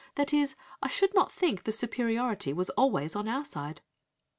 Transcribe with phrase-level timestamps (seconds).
[0.15, 3.81] That is, I should not think the superiority was always on our side.'